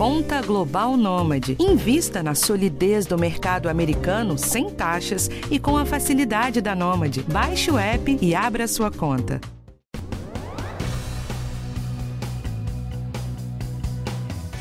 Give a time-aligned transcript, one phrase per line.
[0.00, 1.58] Conta Global Nômade.
[1.60, 7.22] Invista na solidez do mercado americano sem taxas e com a facilidade da Nômade.
[7.24, 9.38] Baixe o app e abra sua conta.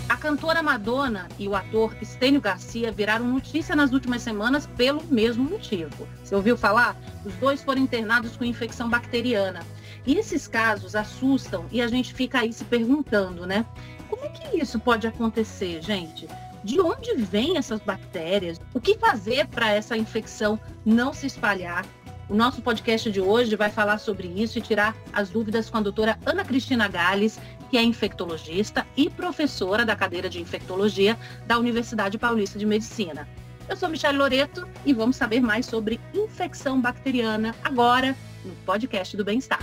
[0.10, 5.46] A cantora Madonna e o ator Estênio Garcia viraram notícia nas últimas semanas pelo mesmo
[5.46, 6.06] motivo.
[6.22, 6.98] Você ouviu falar?
[7.26, 9.62] Os dois foram internados com infecção bacteriana.
[10.06, 13.66] E esses casos assustam e a gente fica aí se perguntando, né?
[14.10, 16.28] Como é que isso pode acontecer, gente?
[16.64, 18.60] De onde vêm essas bactérias?
[18.74, 21.86] O que fazer para essa infecção não se espalhar?
[22.28, 25.82] O nosso podcast de hoje vai falar sobre isso e tirar as dúvidas com a
[25.82, 27.40] doutora Ana Cristina Gales,
[27.72, 31.18] que é infectologista e professora da cadeira de infectologia
[31.48, 33.28] da Universidade Paulista de Medicina.
[33.68, 39.24] Eu sou Michelle Loreto e vamos saber mais sobre infecção bacteriana agora no podcast do
[39.24, 39.62] Bem-Estar.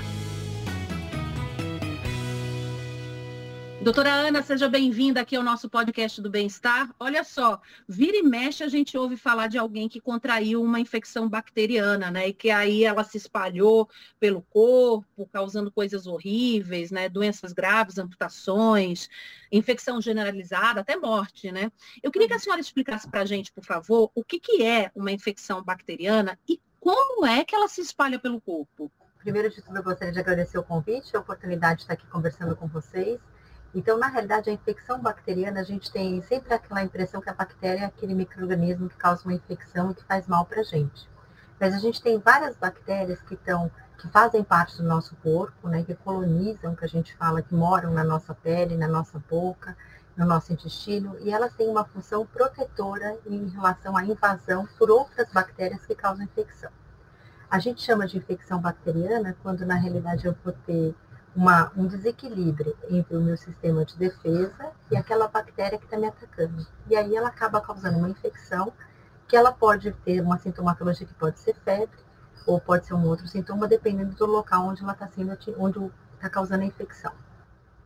[3.87, 6.93] Doutora Ana, seja bem-vinda aqui ao nosso podcast do Bem-Estar.
[6.99, 11.29] Olha só, vira e mexe a gente ouve falar de alguém que contraiu uma infecção
[11.29, 12.27] bacteriana, né?
[12.27, 17.09] E que aí ela se espalhou pelo corpo, causando coisas horríveis, né?
[17.09, 19.09] Doenças graves, amputações,
[19.53, 21.71] infecção generalizada, até morte, né?
[22.03, 24.91] Eu queria que a senhora explicasse para a gente, por favor, o que, que é
[24.97, 28.91] uma infecção bacteriana e como é que ela se espalha pelo corpo.
[29.21, 32.57] Primeiro de tudo, eu gostaria de agradecer o convite, a oportunidade de estar aqui conversando
[32.57, 33.21] com vocês.
[33.77, 37.83] Então, na realidade, a infecção bacteriana, a gente tem sempre aquela impressão que a bactéria
[37.83, 41.07] é aquele microorganismo que causa uma infecção e que faz mal para a gente.
[41.61, 45.83] Mas a gente tem várias bactérias que estão, que fazem parte do nosso corpo, né,
[45.83, 49.77] que colonizam, que a gente fala, que moram na nossa pele, na nossa boca,
[50.17, 55.31] no nosso intestino, e elas têm uma função protetora em relação à invasão por outras
[55.31, 56.71] bactérias que causam infecção.
[57.51, 60.95] A gente chama de infecção bacteriana quando, na realidade, eu vou ter
[61.37, 66.07] uma, um desequilíbrio entre o meu sistema de defesa e aquela bactéria que está me
[66.07, 66.67] atacando.
[66.89, 68.73] E aí ela acaba causando uma infecção
[69.29, 71.99] que ela pode ter uma sintomatologia que pode ser febre
[72.47, 76.31] ou pode ser um outro sintoma, dependendo do local onde ela está sendo, onde está
[76.31, 77.13] causando a infecção.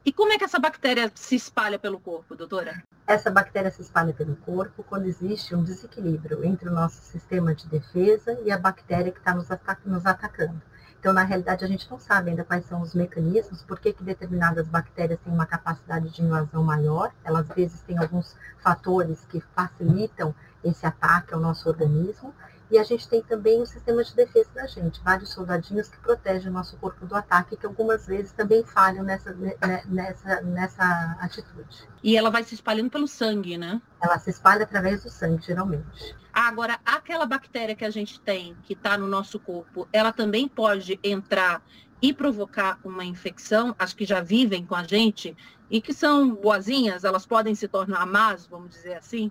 [0.05, 2.83] E como é que essa bactéria se espalha pelo corpo, doutora?
[3.11, 7.67] Essa bactéria se espalha pelo corpo quando existe um desequilíbrio entre o nosso sistema de
[7.67, 9.49] defesa e a bactéria que está nos,
[9.85, 10.63] nos atacando.
[10.97, 14.05] Então, na realidade, a gente não sabe ainda quais são os mecanismos, por que, que
[14.05, 17.11] determinadas bactérias têm uma capacidade de invasão maior.
[17.25, 20.33] Elas, às vezes, têm alguns fatores que facilitam
[20.63, 22.33] esse ataque ao nosso organismo.
[22.71, 26.51] E a gente tem também o sistema de defesa da gente, vários soldadinhos que protegem
[26.51, 31.89] o nosso corpo do ataque, que algumas vezes também falham nessa, né, nessa, nessa atitude.
[32.03, 33.83] E ela vai se espalhando pelo sangue, né?
[34.01, 36.15] Ela se espalha através do sangue, geralmente.
[36.33, 40.99] Agora, aquela bactéria que a gente tem, que está no nosso corpo, ela também pode
[41.03, 41.63] entrar
[42.01, 45.37] e provocar uma infecção, as que já vivem com a gente
[45.71, 49.31] e que são boazinhas, elas podem se tornar más, vamos dizer assim?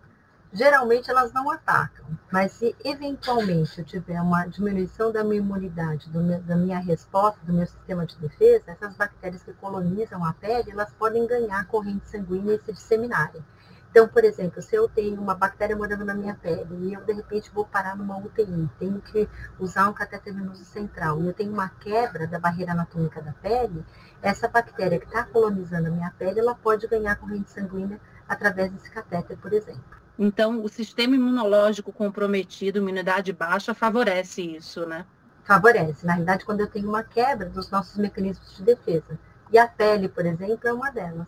[0.51, 6.41] Geralmente elas não atacam, mas se eventualmente eu tiver uma diminuição da minha imunidade, meu,
[6.41, 10.91] da minha resposta, do meu sistema de defesa, essas bactérias que colonizam a pele, elas
[10.93, 13.43] podem ganhar corrente sanguínea e se disseminarem.
[13.91, 17.13] Então, por exemplo, se eu tenho uma bactéria morando na minha pele e eu de
[17.13, 19.27] repente vou parar numa UTI, tenho que
[19.59, 23.83] usar um catéter venoso central e eu tenho uma quebra da barreira anatômica da pele,
[24.21, 28.91] essa bactéria que está colonizando a minha pele, ela pode ganhar corrente sanguínea através desse
[28.91, 29.98] catéter, por exemplo.
[30.21, 35.05] Então, o sistema imunológico comprometido, imunidade baixa, favorece isso, né?
[35.45, 36.05] Favorece.
[36.05, 39.17] Na realidade, quando eu tenho uma quebra dos nossos mecanismos de defesa.
[39.49, 41.25] E a pele, por exemplo, é uma delas.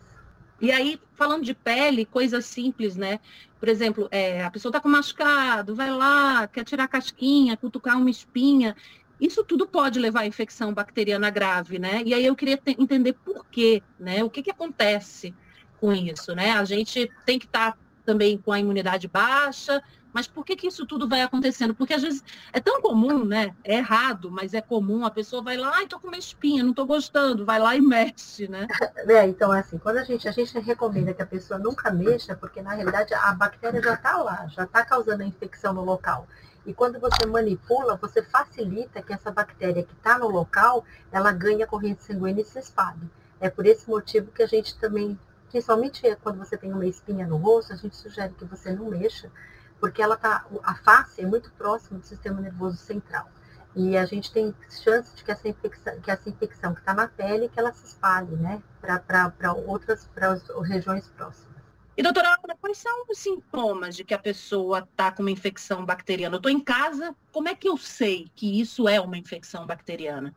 [0.59, 3.21] E aí, falando de pele, coisas simples, né?
[3.61, 7.97] Por exemplo, é, a pessoa está com machucado, vai lá, quer tirar a casquinha, cutucar
[7.97, 8.75] uma espinha.
[9.21, 12.03] Isso tudo pode levar a infecção bacteriana grave, né?
[12.05, 14.21] E aí eu queria entender por quê, né?
[14.21, 15.33] O que, que acontece
[15.79, 16.51] com isso, né?
[16.51, 19.81] A gente tem que estar tá também com a imunidade baixa.
[20.13, 21.73] Mas por que, que isso tudo vai acontecendo?
[21.73, 23.55] Porque às vezes é tão comum, né?
[23.63, 25.05] É errado, mas é comum.
[25.05, 27.81] A pessoa vai lá, ai, tô com uma espinha, não tô gostando, vai lá e
[27.81, 28.67] mexe, né?
[29.07, 32.61] É, então, assim, quando a gente, a gente recomenda que a pessoa nunca mexa, porque
[32.61, 36.27] na realidade a bactéria já está lá, já está causando a infecção no local.
[36.65, 41.65] E quando você manipula, você facilita que essa bactéria que está no local, ela ganha
[41.65, 43.09] corrente sanguínea e se espalhe.
[43.39, 45.17] É por esse motivo que a gente também
[45.51, 49.31] principalmente quando você tem uma espinha no rosto, a gente sugere que você não mexa,
[49.79, 53.29] porque ela tá, a face é muito próxima do sistema nervoso central.
[53.75, 57.07] E a gente tem chance de que essa infecção que essa infecção que está na
[57.07, 61.51] pele, que ela se espalhe, né, para outras pra regiões próximas.
[61.95, 66.35] E doutora, quais são os sintomas de que a pessoa está com uma infecção bacteriana?
[66.35, 70.33] Eu estou em casa, como é que eu sei que isso é uma infecção bacteriana?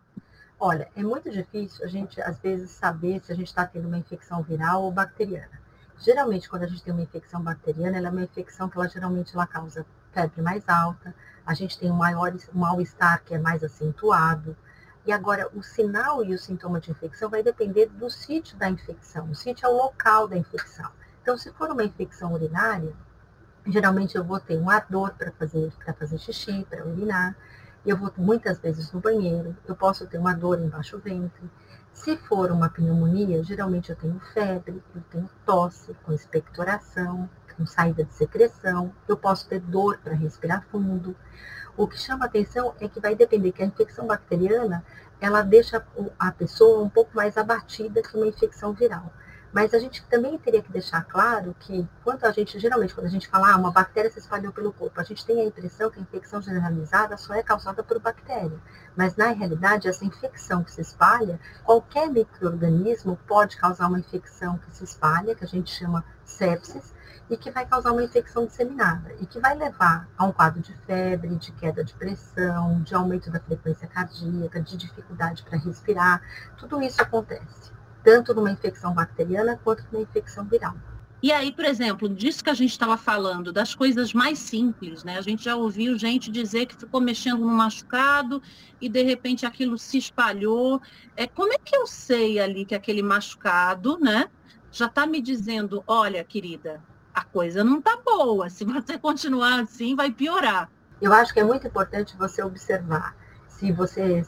[0.67, 3.99] Olha, é muito difícil a gente, às vezes, saber se a gente está tendo uma
[3.99, 5.61] infecção viral ou bacteriana.
[5.99, 9.35] Geralmente, quando a gente tem uma infecção bacteriana, ela é uma infecção que ela geralmente
[9.35, 11.15] ela causa febre mais alta,
[11.45, 14.57] a gente tem um maior mal-estar que é mais acentuado.
[15.05, 19.31] E agora, o sinal e o sintoma de infecção vai depender do sítio da infecção.
[19.31, 20.91] O sítio é o local da infecção.
[21.21, 22.95] Então, se for uma infecção urinária,
[23.67, 27.37] geralmente eu vou ter um ardor para fazer, fazer xixi, para urinar.
[27.85, 31.51] Eu vou muitas vezes no banheiro, eu posso ter uma dor embaixo do ventre.
[31.93, 38.03] Se for uma pneumonia, geralmente eu tenho febre, eu tenho tosse com expectoração, com saída
[38.03, 41.15] de secreção, eu posso ter dor para respirar fundo.
[41.77, 44.85] O que chama atenção é que vai depender que a infecção bacteriana,
[45.21, 45.85] ela deixa
[46.19, 49.13] a pessoa um pouco mais abatida que uma infecção viral.
[49.55, 53.11] Mas a gente também teria que deixar claro que, quando a gente, geralmente, quando a
[53.11, 56.01] gente fala, ah, uma bactéria se espalhou pelo corpo, a gente tem a impressão que
[56.01, 58.59] a infecção generalizada só é causada por bactéria.
[58.97, 64.75] Mas, na realidade, essa infecção que se espalha, qualquer microorganismo pode causar uma infecção que
[64.75, 66.93] se espalha, que a gente chama sepsis,
[67.31, 70.75] e que vai causar uma infecção disseminada e que vai levar a um quadro de
[70.79, 76.21] febre, de queda de pressão, de aumento da frequência cardíaca, de dificuldade para respirar.
[76.59, 77.73] Tudo isso acontece
[78.05, 80.77] tanto numa infecção bacteriana quanto numa infecção viral.
[81.23, 85.17] E aí, por exemplo, disso que a gente estava falando, das coisas mais simples, né?
[85.17, 88.43] A gente já ouviu gente dizer que ficou mexendo no machucado
[88.79, 90.83] e de repente aquilo se espalhou.
[91.17, 94.29] É, como é que eu sei ali que aquele machucado, né,
[94.71, 96.83] já está me dizendo, olha, querida,
[97.15, 98.51] a coisa não está boa.
[98.51, 100.71] Se você continuar assim, vai piorar.
[101.01, 103.17] Eu acho que é muito importante você observar
[103.49, 104.27] se você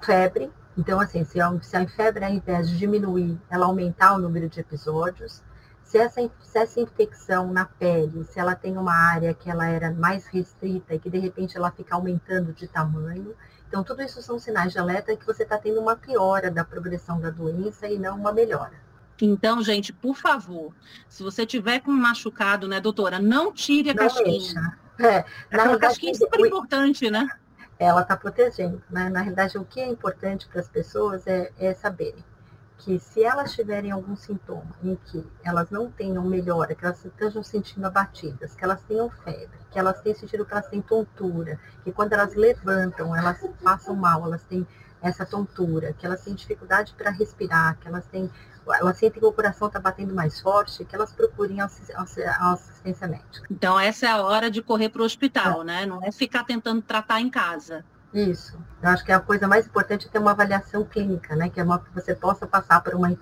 [0.00, 4.18] febre, então, assim, se a, se a febre, ao invés de diminuir, ela aumentar o
[4.18, 5.42] número de episódios,
[5.82, 9.90] se essa, se essa infecção na pele, se ela tem uma área que ela era
[9.92, 13.34] mais restrita e que de repente ela fica aumentando de tamanho,
[13.68, 17.20] então tudo isso são sinais de alerta que você está tendo uma piora da progressão
[17.20, 18.84] da doença e não uma melhora.
[19.22, 20.74] Então, gente, por favor,
[21.08, 24.78] se você tiver com machucado, né, doutora, não tire a não casquinha.
[24.98, 27.28] É, na casquinha é super importante, né?
[27.78, 28.82] Ela está protegendo.
[28.90, 29.08] Né?
[29.08, 32.24] Na realidade, o que é importante para as pessoas é, é saberem
[32.78, 37.42] que se elas tiverem algum sintoma em que elas não tenham melhora, que elas estejam
[37.42, 41.92] sentindo abatidas, que elas tenham febre, que elas tenham sentido que elas têm tontura, que
[41.92, 44.66] quando elas levantam, elas passam mal, elas têm
[45.02, 48.30] essa tontura, que elas têm dificuldade para respirar, que elas têm
[48.74, 53.46] elas sentem que o coração está batendo mais forte, que elas procurem assistência médica.
[53.50, 55.64] Então, essa é a hora de correr para o hospital, é.
[55.64, 55.86] né?
[55.86, 57.84] Não é ficar tentando tratar em casa.
[58.12, 58.58] Isso.
[58.82, 61.48] Eu acho que a coisa mais importante é ter uma avaliação clínica, né?
[61.48, 63.14] Que é uma que você possa passar por uma,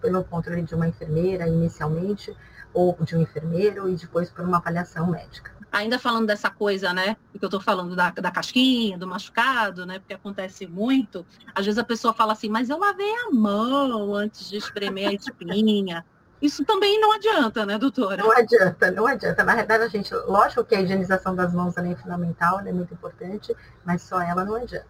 [0.00, 2.36] pelo controle de uma enfermeira inicialmente,
[2.72, 7.16] ou de um enfermeiro, e depois por uma avaliação médica ainda falando dessa coisa, né,
[7.32, 11.78] que eu estou falando da, da casquinha, do machucado, né, porque acontece muito, às vezes
[11.78, 16.04] a pessoa fala assim, mas eu lavei a mão antes de espremer a espinha.
[16.40, 18.22] Isso também não adianta, né, doutora?
[18.22, 19.42] Não adianta, não adianta.
[19.44, 23.54] Na verdade, a gente, lógico que a higienização das mãos é fundamental, é muito importante,
[23.84, 24.86] mas só ela não adianta.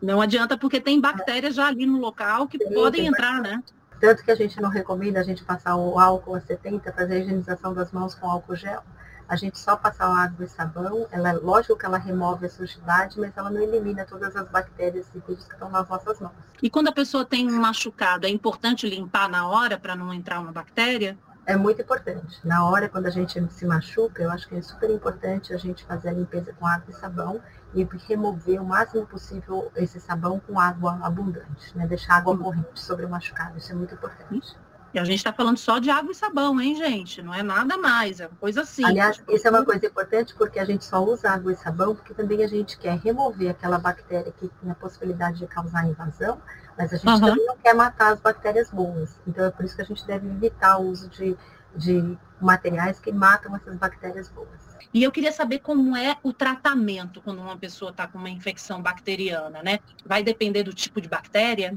[0.00, 3.62] Não adianta porque tem bactérias já ali no local que Sim, podem entrar, né?
[3.98, 7.18] Tanto que a gente não recomenda a gente passar o álcool a 70, fazer a
[7.18, 8.82] higienização das mãos com álcool gel,
[9.28, 13.36] a gente só passar água e sabão, ela, lógico que ela remove a sujidade, mas
[13.36, 16.32] ela não elimina todas as bactérias e vírus que estão nas nossas mãos.
[16.62, 20.40] E quando a pessoa tem um machucado, é importante limpar na hora para não entrar
[20.40, 21.18] uma bactéria?
[21.44, 22.38] É muito importante.
[22.44, 25.84] Na hora, quando a gente se machuca, eu acho que é super importante a gente
[25.84, 27.40] fazer a limpeza com água e sabão
[27.74, 31.86] e remover o máximo possível esse sabão com água abundante, né?
[31.86, 34.56] Deixar água corrente sobre o machucado, isso é muito importante.
[34.92, 37.20] E a gente está falando só de água e sabão, hein, gente?
[37.20, 38.84] Não é nada mais, é uma coisa assim.
[38.84, 42.14] Aliás, isso é uma coisa importante porque a gente só usa água e sabão porque
[42.14, 46.40] também a gente quer remover aquela bactéria que tem a possibilidade de causar invasão,
[46.76, 47.20] mas a gente uhum.
[47.20, 49.20] também não quer matar as bactérias boas.
[49.26, 51.36] Então é por isso que a gente deve evitar o uso de,
[51.76, 54.68] de materiais que matam essas bactérias boas.
[54.92, 58.80] E eu queria saber como é o tratamento quando uma pessoa está com uma infecção
[58.80, 59.80] bacteriana, né?
[60.04, 61.76] Vai depender do tipo de bactéria?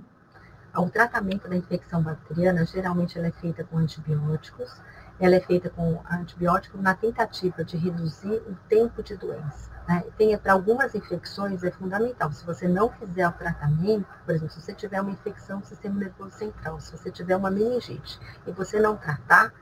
[0.76, 4.72] O tratamento da infecção bacteriana, geralmente, ela é feita com antibióticos.
[5.20, 9.70] Ela é feita com antibiótico na tentativa de reduzir o tempo de doença.
[9.88, 10.04] Né?
[10.18, 12.32] Tem, para algumas infecções é fundamental.
[12.32, 16.00] Se você não fizer o tratamento, por exemplo, se você tiver uma infecção do sistema
[16.00, 19.54] nervoso central, se você tiver uma meningite e você não tratar,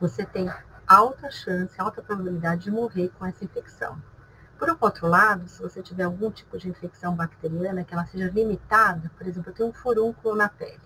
[0.00, 0.50] você tem
[0.86, 4.00] alta chance, alta probabilidade de morrer com essa infecção.
[4.64, 9.10] Por outro lado, se você tiver algum tipo de infecção bacteriana que ela seja limitada,
[9.14, 10.80] por exemplo, eu tenho um furúnculo na pele.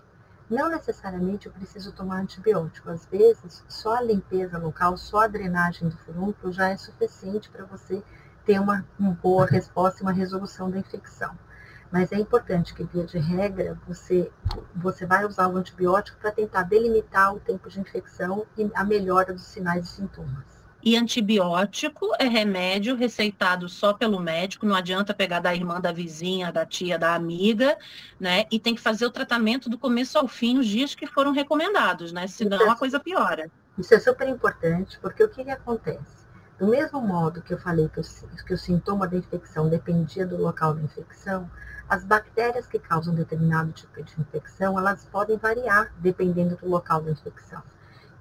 [0.49, 2.89] Não necessariamente eu preciso tomar antibiótico.
[2.89, 7.63] Às vezes, só a limpeza local, só a drenagem do furúnculo já é suficiente para
[7.63, 8.03] você
[8.45, 11.33] ter uma, uma boa resposta e uma resolução da infecção.
[11.89, 14.29] Mas é importante que, via de regra, você,
[14.75, 19.31] você vai usar o antibiótico para tentar delimitar o tempo de infecção e a melhora
[19.31, 20.58] dos sinais e sintomas.
[20.81, 26.53] E antibiótico é remédio receitado só pelo médico, não adianta pegar da irmã, da vizinha,
[26.53, 27.77] da tia, da amiga,
[28.17, 28.45] né?
[28.49, 32.13] E tem que fazer o tratamento do começo ao fim nos dias que foram recomendados,
[32.13, 32.27] né?
[32.27, 33.51] Senão é, a coisa piora.
[33.77, 36.19] Isso é super importante, porque o que, que acontece?
[36.57, 38.03] Do mesmo modo que eu falei que o,
[38.45, 41.49] que o sintoma da infecção dependia do local da infecção,
[41.89, 47.11] as bactérias que causam determinado tipo de infecção, elas podem variar dependendo do local da
[47.11, 47.63] infecção.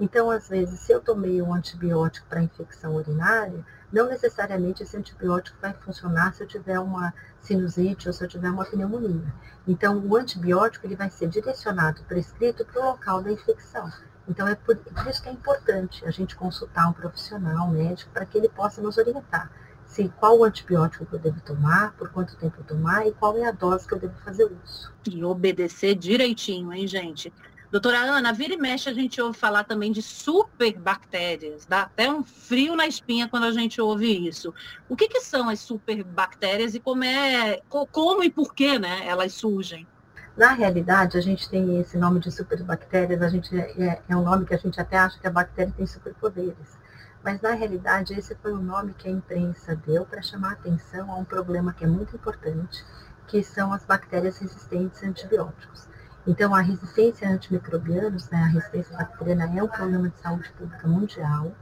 [0.00, 5.59] Então, às vezes, se eu tomei um antibiótico para infecção urinária, não necessariamente esse antibiótico
[5.61, 9.33] vai funcionar se eu tiver uma sinusite ou se eu tiver uma pneumonia.
[9.67, 13.90] Então, o antibiótico ele vai ser direcionado, prescrito para o local da infecção.
[14.28, 14.78] Então, é por,
[15.09, 18.81] isso que é importante a gente consultar um profissional, um médico, para que ele possa
[18.81, 19.50] nos orientar
[19.88, 23.37] se qual o antibiótico que eu devo tomar, por quanto tempo eu tomar e qual
[23.38, 24.93] é a dose que eu devo fazer uso.
[25.11, 27.33] E obedecer direitinho, hein, gente?
[27.71, 31.67] Doutora Ana, vira e mexe a gente ouve falar também de superbactérias.
[31.67, 34.55] Dá até um frio na espinha quando a gente ouve isso.
[34.89, 39.35] O que, que são as superbactérias e como é, como e por que né, elas
[39.35, 39.87] surgem?
[40.35, 44.47] Na realidade, a gente tem esse nome de superbactérias, a gente é, é um nome
[44.47, 46.79] que a gente até acha que a bactéria tem superpoderes.
[47.23, 51.17] Mas na realidade, esse foi o nome que a imprensa deu para chamar atenção a
[51.17, 52.83] um problema que é muito importante,
[53.27, 55.89] que são as bactérias resistentes a antibióticos.
[56.27, 60.87] Então, a resistência a antimicrobianos, né, a resistência bacteriana é um problema de saúde pública
[60.87, 61.53] mundial.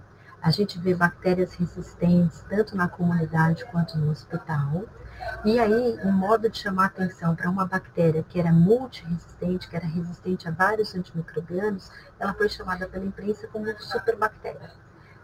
[0.42, 4.84] A gente vê bactérias resistentes tanto na comunidade quanto no hospital.
[5.44, 9.86] E aí, um modo de chamar atenção para uma bactéria que era multiresistente, que era
[9.86, 14.70] resistente a vários antimicrobianos, ela foi chamada pela imprensa como superbactéria.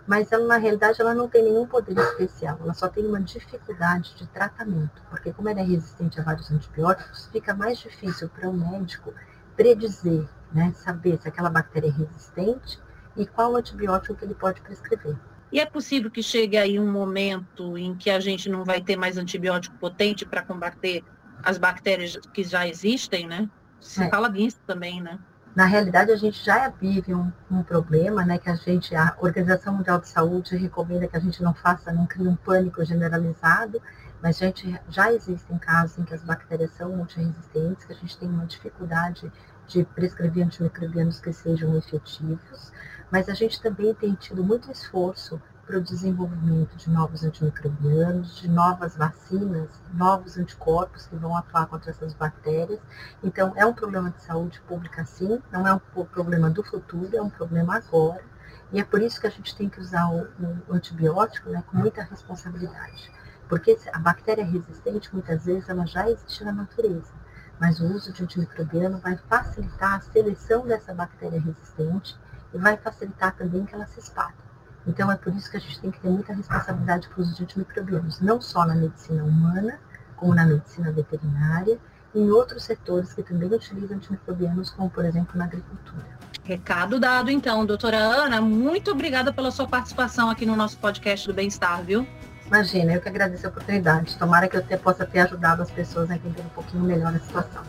[0.07, 4.15] Mas ela, na realidade, ela não tem nenhum poder especial, ela só tem uma dificuldade
[4.17, 8.53] de tratamento, porque como ela é resistente a vários antibióticos, fica mais difícil para o
[8.53, 9.15] médico
[9.57, 12.79] predizer, né, saber se aquela bactéria é resistente
[13.17, 15.17] e qual antibiótico que ele pode prescrever.
[15.53, 18.97] E é possível que chegue aí um momento em que a gente não vai ter
[18.97, 21.05] mais antibiótico potente para combater
[21.43, 23.49] as bactérias que já existem, né?
[23.79, 24.09] Se é.
[24.09, 25.19] fala disso também, né?
[25.55, 29.75] Na realidade, a gente já vive um, um, problema, né, que a gente, a Organização
[29.75, 33.81] Mundial de Saúde recomenda que a gente não faça, não crie um pânico generalizado,
[34.23, 38.31] mas gente, já existem casos em que as bactérias são multiresistentes, que a gente tem
[38.31, 39.31] uma dificuldade
[39.67, 42.73] de prescrever antimicrobianos que sejam efetivos,
[43.11, 48.49] mas a gente também tem tido muito esforço para o desenvolvimento de novos antimicrobianos, de
[48.49, 52.81] novas vacinas, novos anticorpos que vão atuar contra essas bactérias.
[53.23, 57.23] Então, é um problema de saúde pública, sim, não é um problema do futuro, é
[57.23, 58.25] um problema agora.
[58.73, 60.27] E é por isso que a gente tem que usar o,
[60.69, 63.11] o antibiótico né, com muita responsabilidade.
[63.49, 67.13] Porque a bactéria resistente, muitas vezes, ela já existe na natureza,
[67.61, 72.17] mas o uso de antimicrobiano vai facilitar a seleção dessa bactéria resistente
[72.53, 74.42] e vai facilitar também que ela se espalhe.
[74.87, 77.35] Então, é por isso que a gente tem que ter muita responsabilidade para o uso
[77.35, 79.79] de antimicrobianos, não só na medicina humana,
[80.17, 81.79] como na medicina veterinária
[82.15, 86.05] e em outros setores que também utilizam antimicrobianos, como, por exemplo, na agricultura.
[86.45, 87.65] Recado dado, então.
[87.65, 92.07] Doutora Ana, muito obrigada pela sua participação aqui no nosso podcast do Bem-Estar, viu?
[92.47, 94.17] Imagina, eu que agradeço a oportunidade.
[94.19, 97.19] Tomara que eu te, possa ter ajudado as pessoas a entender um pouquinho melhor a
[97.19, 97.63] situação.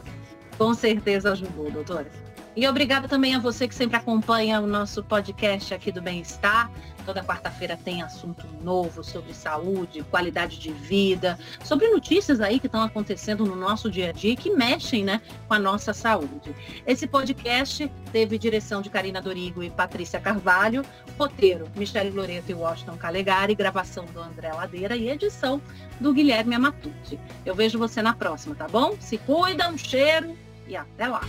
[0.57, 2.07] Com certeza ajudou, doutora.
[2.55, 6.71] E obrigada também a você que sempre acompanha o nosso podcast aqui do Bem-Estar.
[7.03, 12.81] Toda quarta-feira tem assunto novo sobre saúde, qualidade de vida, sobre notícias aí que estão
[12.81, 16.55] acontecendo no nosso dia a dia que mexem né, com a nossa saúde.
[16.85, 20.85] Esse podcast teve direção de Karina Dorigo e Patrícia Carvalho,
[21.17, 25.59] roteiro Michele Loreto e Washington Calegari, gravação do André Ladeira e edição
[25.99, 27.19] do Guilherme Amatucci.
[27.45, 28.95] Eu vejo você na próxima, tá bom?
[28.99, 31.21] Se cuida, um cheiro e até lá!